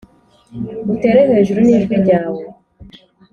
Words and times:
utere 0.93 1.21
hejuru 1.29 1.59
ni 1.63 1.77
jwi 1.83 1.95
ryawe 2.03 2.43